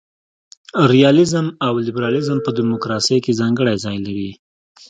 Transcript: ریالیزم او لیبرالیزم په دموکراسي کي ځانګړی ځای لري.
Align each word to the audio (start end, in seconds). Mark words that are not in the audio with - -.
ریالیزم 0.91 1.47
او 1.65 1.73
لیبرالیزم 1.87 2.37
په 2.45 2.51
دموکراسي 2.59 3.17
کي 3.23 3.31
ځانګړی 3.39 3.75
ځای 3.85 3.97
لري. 4.05 4.31